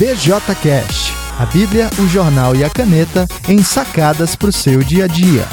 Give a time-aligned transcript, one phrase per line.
[0.00, 5.06] BJCast, a Bíblia, o jornal e a caneta em sacadas para o seu dia a
[5.06, 5.46] dia.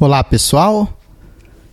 [0.00, 0.98] Olá pessoal,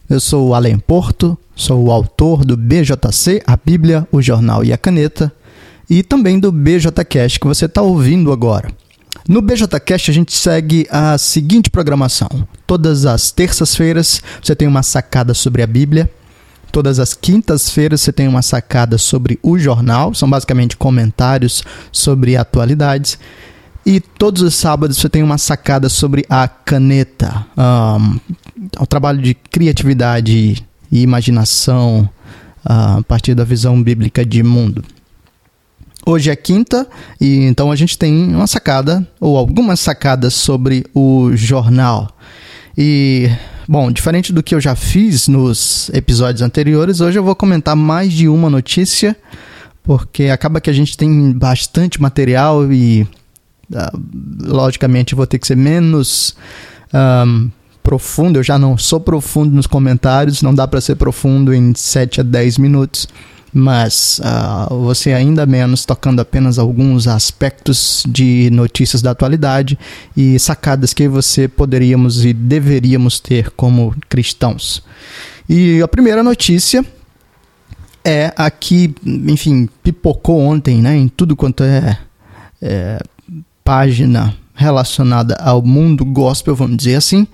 [0.10, 4.74] eu sou o Alen Porto, sou o autor do BJC, a Bíblia, o jornal e
[4.74, 5.32] a caneta,
[5.90, 8.70] e também do BJCast que você está ouvindo agora.
[9.30, 12.28] No BJCast a gente segue a seguinte programação.
[12.68, 16.12] Todas as terças-feiras você tem uma sacada sobre a Bíblia.
[16.72, 23.18] Todas as quintas-feiras você tem uma sacada sobre o jornal, são basicamente comentários sobre atualidades.
[23.86, 28.20] E todos os sábados você tem uma sacada sobre a caneta, um,
[28.80, 32.10] o trabalho de criatividade e imaginação
[32.66, 34.84] uh, a partir da visão bíblica de mundo.
[36.06, 36.88] Hoje é quinta
[37.20, 42.16] e então a gente tem uma sacada ou algumas sacadas sobre o jornal.
[42.78, 43.30] E
[43.70, 48.12] bom, diferente do que eu já fiz nos episódios anteriores, hoje eu vou comentar mais
[48.12, 49.16] de uma notícia,
[49.84, 53.04] porque acaba que a gente tem bastante material e
[53.72, 54.00] uh,
[54.42, 56.36] logicamente vou ter que ser menos
[56.92, 57.52] um,
[57.84, 58.40] profundo.
[58.40, 62.24] Eu já não sou profundo nos comentários, não dá para ser profundo em 7 a
[62.24, 63.08] 10 minutos
[63.54, 69.78] mas uh, você ainda menos tocando apenas alguns aspectos de notícias da atualidade
[70.16, 74.84] e sacadas que você poderíamos e deveríamos ter como cristãos.
[75.48, 76.86] E a primeira notícia
[78.04, 81.98] é a que, enfim, pipocou ontem, né, em tudo quanto é,
[82.62, 83.00] é
[83.64, 87.28] página relacionada ao mundo gospel, vamos dizer assim,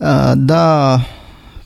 [0.00, 1.04] uh, da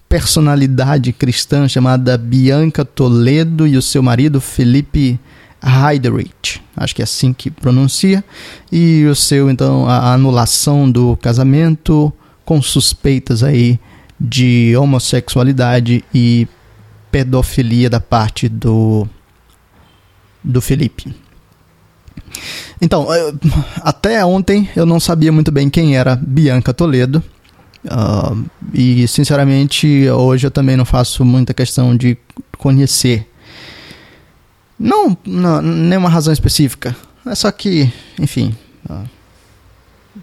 [0.09, 5.19] personalidade cristã chamada Bianca Toledo e o seu marido Felipe
[5.63, 8.25] Heiderich, acho que é assim que pronuncia,
[8.71, 12.13] e o seu então a anulação do casamento
[12.45, 13.81] com suspeitas aí
[14.21, 16.47] de homossexualidade e
[17.11, 19.09] pedofilia da parte do
[20.43, 21.13] do Felipe.
[22.81, 23.09] Então,
[23.83, 27.23] até ontem eu não sabia muito bem quem era Bianca Toledo.
[27.87, 32.17] Uh, e sinceramente, hoje eu também não faço muita questão de
[32.59, 33.29] conhecer.
[34.79, 36.95] Não, não nenhuma razão específica.
[37.25, 38.55] É só que, enfim.
[38.89, 39.05] Uh,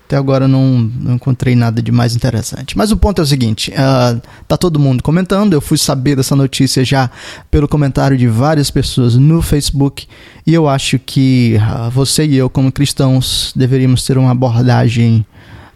[0.06, 2.78] até agora não, não, encontrei nada de mais interessante.
[2.78, 5.53] Mas o ponto é o seguinte: uh, tá todo mundo comentando.
[5.53, 7.09] Eu fui saber dessa notícia já
[7.51, 10.07] pelo comentário de várias pessoas no Facebook.
[10.45, 15.25] E eu acho que uh, você e eu, como cristãos, deveríamos ter uma abordagem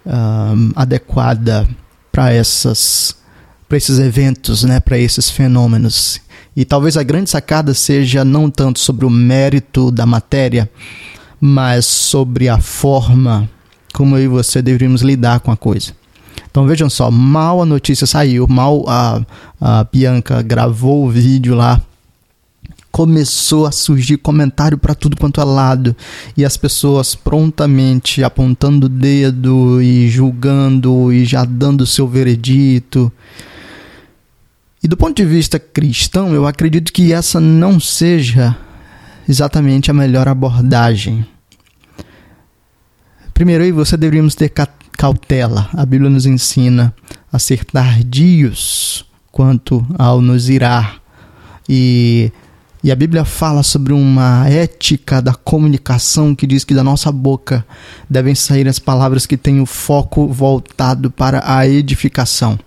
[0.08, 1.68] uh, adequada
[2.12, 3.16] para essas
[3.68, 6.22] para esses eventos, né, para esses fenômenos.
[6.56, 10.70] E talvez a grande sacada seja não tanto sobre o mérito da matéria,
[11.40, 13.48] mas sobre a forma
[13.94, 15.92] como eu e você deveríamos lidar com a coisa.
[16.50, 19.22] Então vejam só, mal a notícia saiu, mal a,
[19.60, 21.82] a Bianca gravou o vídeo lá
[22.98, 25.96] começou a surgir comentário para tudo quanto é lado
[26.36, 33.12] e as pessoas prontamente apontando o dedo e julgando e já dando seu veredito.
[34.84, 38.58] E do ponto de vista cristão, eu acredito que essa não seja
[39.30, 41.24] exatamente a melhor abordagem.
[43.32, 44.52] Primeiro, aí você deveríamos ter
[44.98, 45.70] cautela.
[45.72, 46.92] A Bíblia nos ensina
[47.32, 51.00] a ser tardios quanto ao nos irar.
[51.70, 52.32] E
[52.84, 57.66] e a Bíblia fala sobre uma ética da comunicação que diz que da nossa boca
[58.10, 62.58] devem sair as palavras que têm o foco voltado para a edificação.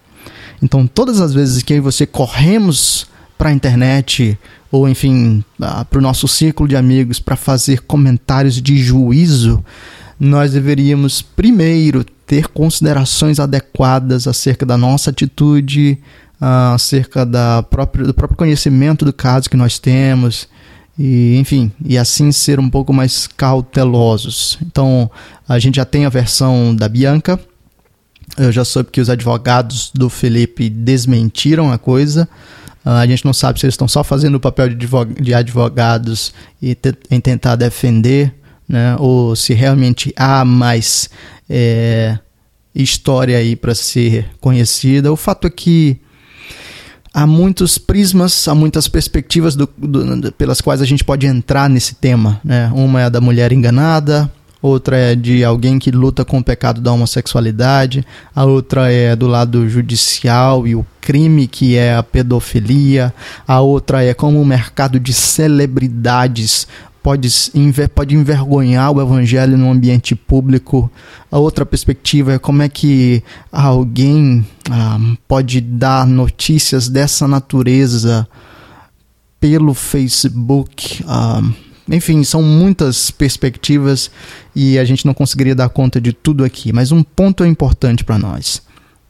[0.62, 3.06] Então, todas as vezes que você corremos
[3.38, 4.38] para a internet
[4.70, 5.44] ou, enfim,
[5.88, 9.65] para o nosso círculo de amigos para fazer comentários de juízo,
[10.19, 15.99] nós deveríamos primeiro ter considerações adequadas acerca da nossa atitude,
[16.41, 20.49] uh, acerca da própria, do próprio conhecimento do caso que nós temos
[20.99, 24.59] e enfim e assim ser um pouco mais cautelosos.
[24.62, 25.11] Então
[25.49, 27.39] a gente já tem a versão da Bianca.
[28.39, 32.29] Eu já soube que os advogados do Felipe desmentiram a coisa.
[32.84, 36.32] Uh, a gente não sabe se eles estão só fazendo o papel de advogados
[36.62, 36.76] e
[37.11, 38.35] em tentar defender
[38.70, 41.11] né, ou se realmente há mais
[41.49, 42.17] é,
[42.73, 45.12] história aí para ser conhecida.
[45.12, 46.00] O fato é que
[47.12, 51.95] há muitos prismas, há muitas perspectivas do, do, pelas quais a gente pode entrar nesse
[51.95, 52.41] tema.
[52.45, 52.71] Né?
[52.75, 54.31] Uma é a da mulher enganada,
[54.62, 58.05] outra é de alguém que luta com o pecado da homossexualidade,
[58.35, 63.12] a outra é do lado judicial e o crime que é a pedofilia,
[63.47, 66.69] a outra é como o mercado de celebridades
[67.02, 67.29] pode,
[67.94, 70.91] pode envergonhar o evangelho no ambiente público.
[71.31, 78.29] A outra perspectiva é como é que alguém ah, pode dar notícias dessa natureza
[79.41, 81.02] pelo Facebook.
[81.05, 81.52] Uh,
[81.88, 84.11] enfim, são muitas perspectivas
[84.55, 86.73] e a gente não conseguiria dar conta de tudo aqui.
[86.73, 88.62] Mas um ponto é importante para nós.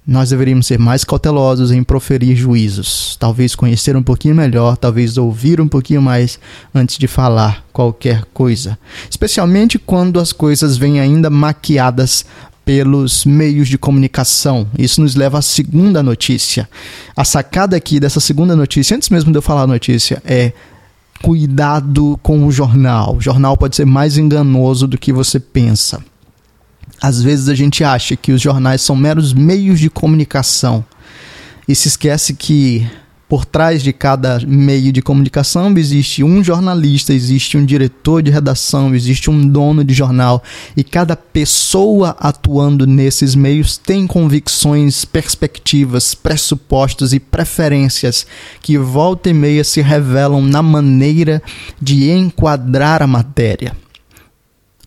[0.06, 5.61] Nós deveríamos ser mais cautelosos em proferir juízos, talvez conhecer um pouquinho melhor, talvez ouvir
[5.61, 6.41] um pouquinho mais
[6.75, 8.79] antes de falar qualquer coisa,
[9.11, 12.25] especialmente quando as coisas vêm ainda maquiadas
[12.64, 14.67] pelos meios de comunicação.
[14.79, 16.69] Isso nos leva à segunda notícia.
[17.17, 20.52] A sacada aqui dessa segunda notícia, antes mesmo de eu falar a notícia, é
[21.23, 23.17] cuidado com o jornal.
[23.17, 26.02] O jornal pode ser mais enganoso do que você pensa.
[27.00, 30.84] Às vezes a gente acha que os jornais são meros meios de comunicação
[31.66, 32.87] e se esquece que
[33.31, 38.92] por trás de cada meio de comunicação existe um jornalista, existe um diretor de redação,
[38.92, 40.42] existe um dono de jornal
[40.76, 48.26] e cada pessoa atuando nesses meios tem convicções, perspectivas, pressupostos e preferências
[48.60, 51.40] que volta e meia se revelam na maneira
[51.81, 53.76] de enquadrar a matéria.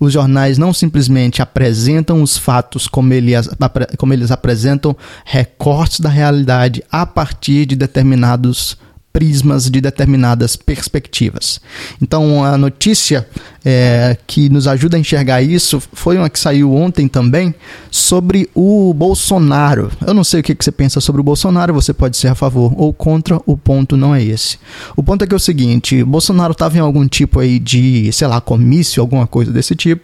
[0.04, 3.50] Os jornais não simplesmente apresentam os fatos como eles,
[3.98, 8.78] como eles apresentam recortes da realidade a partir de determinados
[9.14, 11.62] prismas de determinadas perspectivas.
[12.02, 13.28] Então, a notícia
[13.64, 17.54] é, que nos ajuda a enxergar isso foi uma que saiu ontem também
[17.92, 19.92] sobre o Bolsonaro.
[20.06, 22.36] Eu não sei o que, que você pensa sobre o Bolsonaro, você pode ser a
[22.36, 24.58] favor ou contra, o ponto não é esse.
[24.96, 28.28] O ponto é que é o seguinte: Bolsonaro estava em algum tipo aí de, sei
[28.28, 30.04] lá, comício, alguma coisa desse tipo,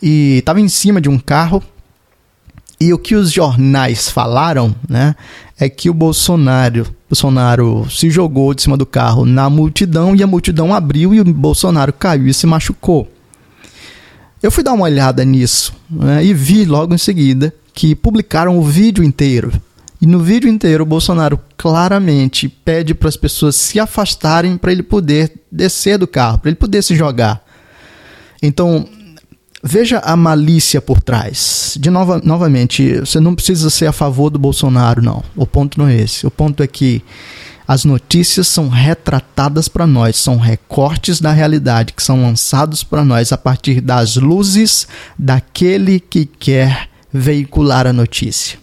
[0.00, 1.60] e estava em cima de um carro
[2.80, 5.14] e o que os jornais falaram, né,
[5.60, 10.26] é que o Bolsonaro, Bolsonaro se jogou de cima do carro na multidão e a
[10.26, 13.06] multidão abriu e o Bolsonaro caiu e se machucou.
[14.42, 18.62] Eu fui dar uma olhada nisso né, e vi logo em seguida que publicaram o
[18.62, 19.52] vídeo inteiro.
[20.00, 24.82] E no vídeo inteiro, o Bolsonaro claramente pede para as pessoas se afastarem para ele
[24.82, 27.44] poder descer do carro, para ele poder se jogar.
[28.42, 28.88] Então,
[29.62, 31.76] Veja a malícia por trás.
[31.78, 35.22] De nova, novamente, você não precisa ser a favor do Bolsonaro, não.
[35.36, 36.26] O ponto não é esse.
[36.26, 37.02] O ponto é que
[37.68, 43.32] as notícias são retratadas para nós, são recortes da realidade que são lançados para nós
[43.32, 48.58] a partir das luzes daquele que quer veicular a notícia.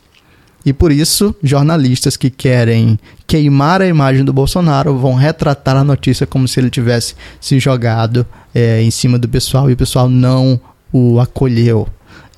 [0.65, 6.27] E por isso, jornalistas que querem queimar a imagem do Bolsonaro vão retratar a notícia
[6.27, 10.59] como se ele tivesse se jogado é, em cima do pessoal e o pessoal não
[10.92, 11.88] o acolheu.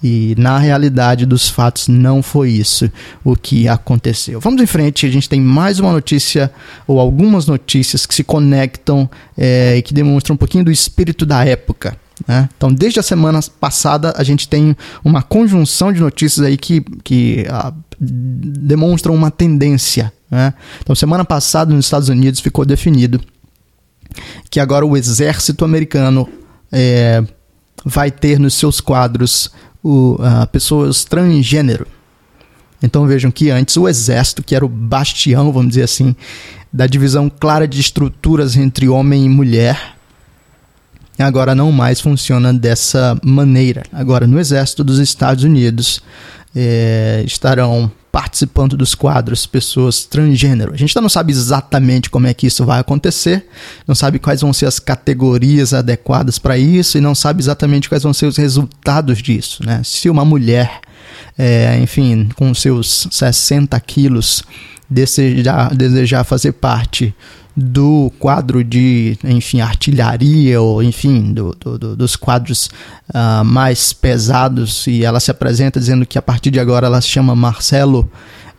[0.01, 2.89] E na realidade dos fatos não foi isso
[3.23, 4.39] o que aconteceu.
[4.39, 6.51] Vamos em frente, a gente tem mais uma notícia,
[6.87, 11.43] ou algumas notícias que se conectam é, e que demonstram um pouquinho do espírito da
[11.43, 11.97] época.
[12.25, 12.49] Né?
[12.55, 17.45] Então, desde a semana passada, a gente tem uma conjunção de notícias aí que, que
[17.49, 20.13] ah, demonstram uma tendência.
[20.31, 20.53] Né?
[20.81, 23.19] Então, semana passada, nos Estados Unidos, ficou definido
[24.49, 26.27] que agora o exército americano
[26.71, 27.23] é,
[27.85, 29.51] vai ter nos seus quadros
[29.83, 31.87] o, uh, pessoas transgênero.
[32.81, 36.15] Então vejam que antes o exército, que era o bastião, vamos dizer assim,
[36.71, 39.95] da divisão clara de estruturas entre homem e mulher,
[41.17, 43.83] agora não mais funciona dessa maneira.
[43.91, 46.01] Agora, no exército dos Estados Unidos,
[46.55, 50.73] é, estarão participando dos quadros pessoas transgênero.
[50.73, 53.45] A gente ainda não sabe exatamente como é que isso vai acontecer,
[53.87, 58.03] não sabe quais vão ser as categorias adequadas para isso e não sabe exatamente quais
[58.03, 59.63] vão ser os resultados disso.
[59.65, 59.81] Né?
[59.83, 60.81] Se uma mulher,
[61.37, 64.43] é, enfim, com seus 60 quilos,
[64.89, 67.13] desejar, desejar fazer parte
[67.59, 72.69] do quadro de, enfim, artilharia ou, enfim, do, do, dos quadros
[73.09, 77.09] uh, mais pesados e ela se apresenta dizendo que a partir de agora ela se
[77.09, 78.09] chama Marcelo.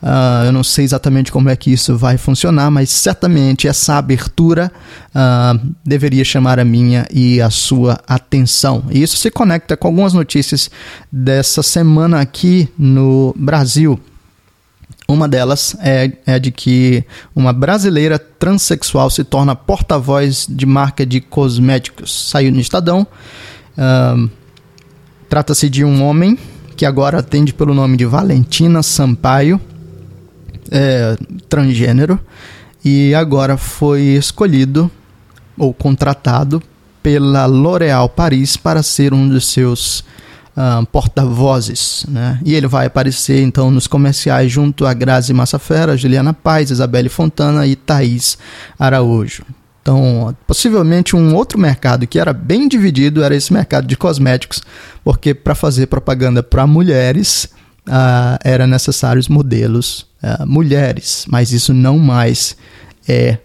[0.02, 4.72] Uh, eu não sei exatamente como é que isso vai funcionar, mas certamente essa abertura
[5.14, 8.84] uh, deveria chamar a minha e a sua atenção.
[8.90, 10.70] E isso se conecta com algumas notícias
[11.10, 14.00] dessa semana aqui no Brasil.
[15.12, 21.20] Uma delas é, é de que uma brasileira transexual se torna porta-voz de marca de
[21.20, 22.30] cosméticos.
[22.30, 23.06] Saiu no Estadão.
[23.76, 24.30] Uh,
[25.28, 26.36] Trata-se de um homem
[26.76, 29.60] que agora atende pelo nome de Valentina Sampaio,
[30.72, 31.16] é,
[31.48, 32.18] transgênero,
[32.84, 34.90] e agora foi escolhido
[35.56, 36.60] ou contratado
[37.00, 40.04] pela L'Oréal Paris para ser um dos seus
[40.56, 42.38] uh, porta-vozes, né?
[42.44, 47.66] E ele vai aparecer então nos comerciais junto a Grazi Massafera, Juliana Paz, Isabelle Fontana
[47.66, 48.38] e Thaís
[48.78, 49.44] Araújo.
[49.82, 54.62] Então, possivelmente um outro mercado que era bem dividido era esse mercado de cosméticos,
[55.02, 57.48] porque para fazer propaganda para mulheres
[57.88, 62.56] uh, era necessários modelos uh, mulheres, mas isso não mais
[63.08, 63.38] é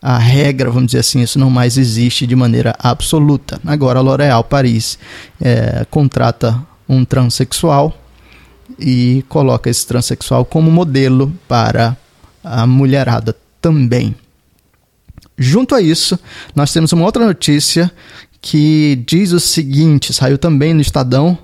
[0.00, 3.60] a regra, vamos dizer assim, isso não mais existe de maneira absoluta.
[3.66, 4.98] Agora a L'Oréal Paris
[5.40, 7.96] é, contrata um transexual
[8.78, 11.96] e coloca esse transexual como modelo para
[12.44, 14.14] a mulherada também.
[15.36, 16.18] Junto a isso,
[16.54, 17.90] nós temos uma outra notícia
[18.40, 21.38] que diz o seguinte: saiu também no Estadão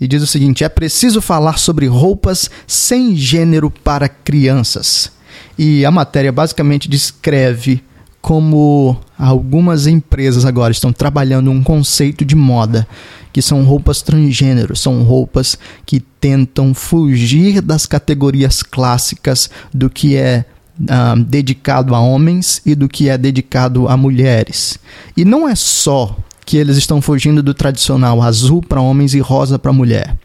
[0.00, 5.12] e diz o seguinte: é preciso falar sobre roupas sem gênero para crianças.
[5.56, 7.82] E a matéria basicamente descreve
[8.22, 12.86] como algumas empresas agora estão trabalhando um conceito de moda
[13.32, 20.44] que são roupas transgênero, são roupas que tentam fugir das categorias clássicas do que é
[20.80, 24.78] uh, dedicado a homens e do que é dedicado a mulheres.
[25.16, 29.58] E não é só que eles estão fugindo do tradicional azul para homens e rosa
[29.58, 30.16] para mulher.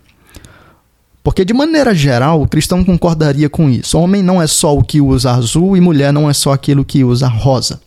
[1.24, 3.98] Porque, de maneira geral, o cristão concordaria com isso.
[3.98, 7.04] Homem não é só o que usa azul e mulher não é só aquilo que
[7.04, 7.82] usa rosa.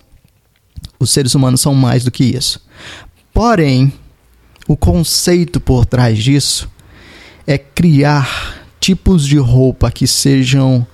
[1.01, 2.61] Os seres humanos são mais do que isso.
[3.33, 3.93] Porém,
[4.69, 6.71] o conceito por trás disso
[7.47, 10.87] é criar tipos de roupa que sejam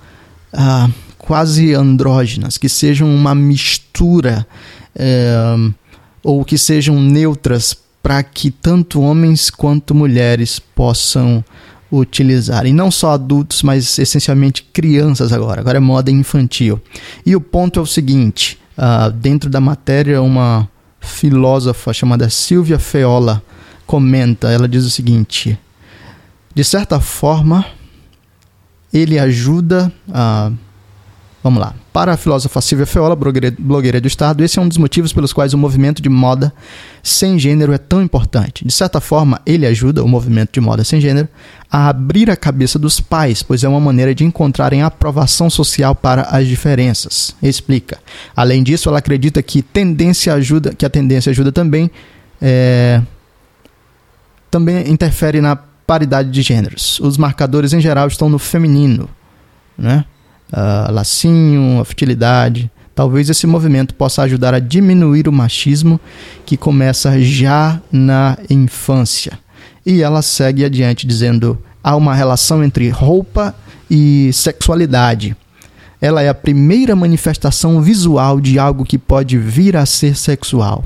[0.53, 4.47] ah, quase andrógenas, que sejam uma mistura
[4.95, 5.71] eh,
[6.23, 11.43] ou que sejam neutras para que tanto homens quanto mulheres possam
[11.91, 12.65] utilizar.
[12.65, 15.59] E não só adultos, mas essencialmente crianças agora.
[15.61, 16.81] Agora é moda infantil.
[17.25, 20.69] E o ponto é o seguinte: uh, dentro da matéria, uma
[20.99, 23.41] filósofa chamada Silvia Feola
[23.85, 25.57] comenta, ela diz o seguinte:
[26.53, 27.65] de certa forma,
[28.93, 30.51] ele ajuda a.
[31.47, 31.73] Vamos lá.
[31.93, 35.53] Para a filósofa Silvia Feola, blogueira do Estado, esse é um dos motivos pelos quais
[35.53, 36.53] o movimento de moda
[37.01, 38.67] sem gênero é tão importante.
[38.67, 41.29] De certa forma, ele ajuda o movimento de moda sem gênero
[41.71, 46.23] a abrir a cabeça dos pais, pois é uma maneira de encontrarem aprovação social para
[46.23, 47.33] as diferenças.
[47.41, 47.97] Explica.
[48.35, 51.89] Além disso, ela acredita que tendência ajuda, que a tendência ajuda também
[52.41, 53.01] é,
[54.51, 56.99] também interfere na paridade de gêneros.
[56.99, 59.09] Os marcadores em geral estão no feminino,
[59.77, 60.03] né?
[60.51, 62.71] Uh, lacinho, a futilidade.
[62.95, 65.99] Talvez esse movimento possa ajudar a diminuir o machismo
[66.45, 69.37] que começa já na infância.
[69.85, 73.55] E ela segue adiante dizendo: há uma relação entre roupa
[73.89, 75.35] e sexualidade.
[76.01, 80.83] Ela é a primeira manifestação visual de algo que pode vir a ser sexual.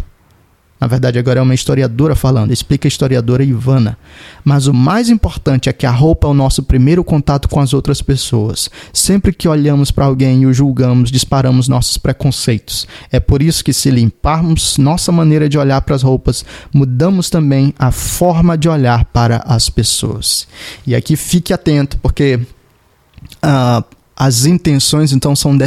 [0.81, 3.99] Na verdade, agora é uma historiadora falando, explica a historiadora Ivana.
[4.43, 7.71] Mas o mais importante é que a roupa é o nosso primeiro contato com as
[7.71, 8.67] outras pessoas.
[8.91, 12.87] Sempre que olhamos para alguém e o julgamos, disparamos nossos preconceitos.
[13.11, 17.75] É por isso que, se limparmos nossa maneira de olhar para as roupas, mudamos também
[17.77, 20.47] a forma de olhar para as pessoas.
[20.87, 22.39] E aqui fique atento, porque.
[23.45, 25.57] Uh, as intenções então são,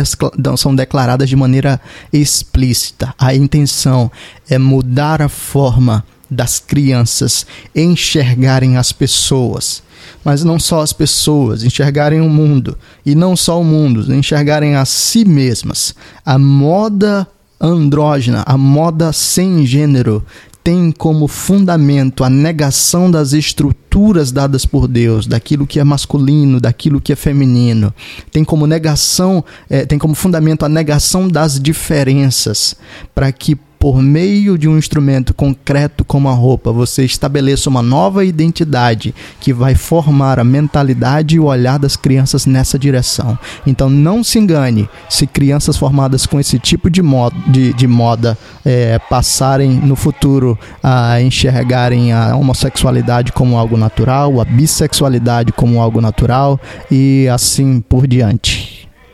[0.57, 1.81] são declaradas de maneira
[2.13, 3.13] explícita.
[3.19, 4.09] A intenção
[4.49, 7.45] é mudar a forma das crianças
[7.75, 9.83] enxergarem as pessoas,
[10.25, 14.85] mas não só as pessoas, enxergarem o mundo e não só o mundo, enxergarem a
[14.85, 15.93] si mesmas.
[16.25, 17.27] A moda
[17.61, 20.25] andrógena, a moda sem gênero,
[20.65, 27.03] tem como fundamento a negação das estruturas dadas por Deus, daquilo que é masculino, daquilo
[27.03, 27.93] que é feminino.
[28.33, 32.75] Tem como negação, é, tem como fundamento a negação das diferenças,
[33.15, 38.25] para que por meio de um instrumento concreto como a roupa, você estabeleça uma nova
[38.25, 43.39] identidade que vai formar a mentalidade e o olhar das crianças nessa direção.
[43.67, 48.39] Então não se engane se crianças formadas com esse tipo de moda, de, de moda
[48.65, 56.01] é, passarem no futuro a enxergarem a homossexualidade como algo natural, a bissexualidade como algo
[56.01, 56.59] natural
[56.91, 58.64] e assim por diante.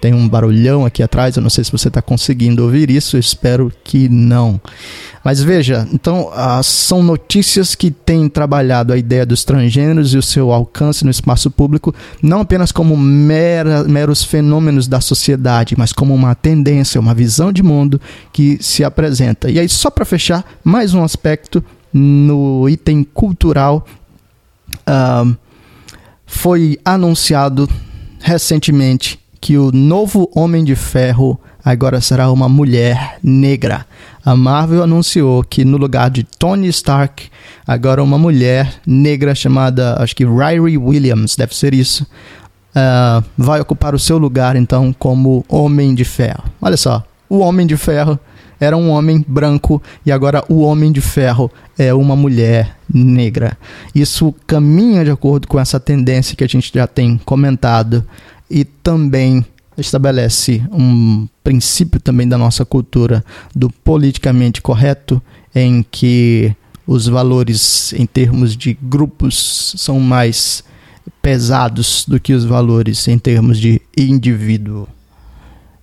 [0.00, 3.20] Tem um barulhão aqui atrás, eu não sei se você está conseguindo ouvir isso, eu
[3.20, 4.58] espero que não.
[5.22, 10.22] Mas veja, então ah, são notícias que têm trabalhado a ideia dos transgêneros e o
[10.22, 16.14] seu alcance no espaço público, não apenas como mera, meros fenômenos da sociedade, mas como
[16.14, 18.00] uma tendência, uma visão de mundo
[18.32, 19.50] que se apresenta.
[19.50, 23.86] E aí, só para fechar, mais um aspecto no item cultural.
[24.86, 25.26] Ah,
[26.24, 27.68] foi anunciado
[28.20, 33.86] recentemente que o novo Homem de Ferro agora será uma mulher negra.
[34.24, 37.30] A Marvel anunciou que no lugar de Tony Stark,
[37.66, 43.94] agora uma mulher negra chamada, acho que Ryrie Williams, deve ser isso, uh, vai ocupar
[43.94, 46.44] o seu lugar então como Homem de Ferro.
[46.60, 48.18] Olha só, o Homem de Ferro
[48.60, 53.56] era um homem branco e agora o Homem de Ferro é uma mulher negra.
[53.94, 58.04] Isso caminha de acordo com essa tendência que a gente já tem comentado
[58.50, 59.44] e também
[59.78, 65.22] estabelece um princípio também da nossa cultura do politicamente correto,
[65.54, 66.54] em que
[66.86, 70.64] os valores em termos de grupos são mais
[71.22, 74.88] pesados do que os valores em termos de indivíduo.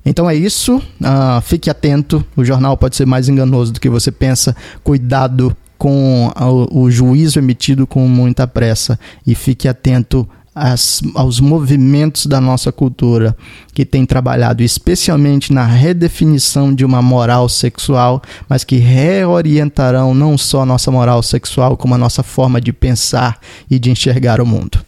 [0.05, 0.77] Então é isso.
[0.77, 2.25] Uh, fique atento.
[2.35, 4.55] O jornal pode ser mais enganoso do que você pensa.
[4.83, 6.31] Cuidado com
[6.71, 12.71] o, o juízo emitido com muita pressa e fique atento as, aos movimentos da nossa
[12.71, 13.35] cultura
[13.73, 20.61] que tem trabalhado especialmente na redefinição de uma moral sexual, mas que reorientarão não só
[20.61, 24.79] a nossa moral sexual, como a nossa forma de pensar e de enxergar o mundo.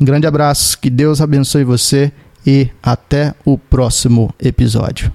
[0.00, 2.12] Um grande abraço, que Deus abençoe você
[2.46, 5.10] e até o próximo episódio.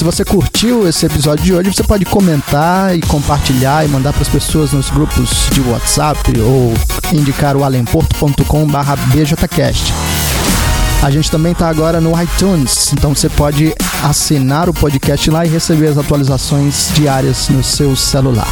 [0.00, 4.22] Se você curtiu esse episódio de hoje, você pode comentar e compartilhar e mandar para
[4.22, 6.72] as pessoas nos grupos de WhatsApp ou
[7.12, 9.92] indicar o alemporto.com/bjcast.
[11.02, 15.50] A gente também está agora no iTunes, então você pode assinar o podcast lá e
[15.50, 18.48] receber as atualizações diárias no seu celular.